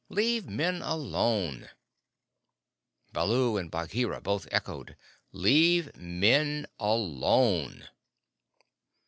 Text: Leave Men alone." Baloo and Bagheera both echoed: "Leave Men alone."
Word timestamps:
Leave 0.09 0.47
Men 0.47 0.81
alone." 0.81 1.69
Baloo 3.13 3.55
and 3.57 3.69
Bagheera 3.69 4.19
both 4.19 4.47
echoed: 4.51 4.97
"Leave 5.31 5.95
Men 5.95 6.65
alone." 6.79 7.87